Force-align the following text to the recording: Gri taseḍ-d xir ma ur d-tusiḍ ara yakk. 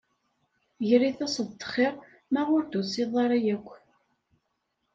Gri 0.89 1.09
taseḍ-d 1.17 1.61
xir 1.71 1.93
ma 2.31 2.41
ur 2.55 2.61
d-tusiḍ 2.65 3.13
ara 3.23 3.37
yakk. 3.45 3.69